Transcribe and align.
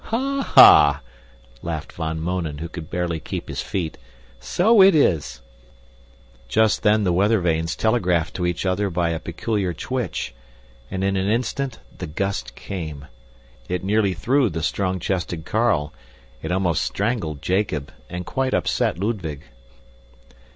"Ha, 0.05 0.41
ha!" 0.41 1.01
laughed 1.61 1.91
Van 1.93 2.19
Mounen, 2.19 2.57
who 2.57 2.67
could 2.67 2.89
barely 2.89 3.19
keep 3.19 3.47
his 3.47 3.61
feet. 3.61 3.99
"So 4.39 4.81
it 4.81 4.95
is." 4.95 5.41
Just 6.47 6.81
then 6.81 7.03
the 7.03 7.13
weather 7.13 7.39
vanes 7.39 7.75
telegraphed 7.75 8.33
to 8.37 8.47
each 8.47 8.65
other 8.65 8.89
by 8.89 9.11
a 9.11 9.19
peculiar 9.19 9.73
twitch 9.73 10.33
and, 10.89 11.03
in 11.03 11.15
an 11.15 11.29
instant, 11.29 11.77
the 11.99 12.07
gust 12.07 12.55
came. 12.55 13.05
It 13.69 13.83
nearly 13.83 14.15
threw 14.15 14.49
the 14.49 14.63
strong 14.63 14.99
chested 14.99 15.45
Carl; 15.45 15.93
it 16.41 16.51
almost 16.51 16.83
strangled 16.83 17.43
Jacob 17.43 17.91
and 18.09 18.25
quite 18.25 18.55
upset 18.55 18.97
Ludwig. 18.97 19.43